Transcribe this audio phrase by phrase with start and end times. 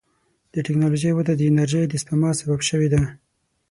[0.53, 3.01] د ټکنالوجۍ وده د انرژۍ د سپما سبب شوې ده.